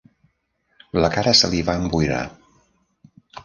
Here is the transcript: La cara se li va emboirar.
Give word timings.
La 1.03 1.11
cara 1.17 1.35
se 1.41 1.51
li 1.53 1.61
va 1.69 1.77
emboirar. 1.83 2.25